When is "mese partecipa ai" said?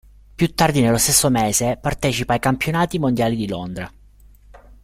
1.29-2.39